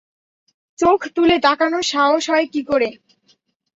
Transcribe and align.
চোখ 0.79 0.99
তুলে 1.15 1.35
তাকানোর 1.39 1.83
সাহস 1.91 2.25
কী 2.53 2.61
করে 2.63 2.89
হয়? 2.89 2.97